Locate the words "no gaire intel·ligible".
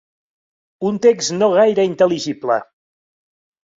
1.41-2.61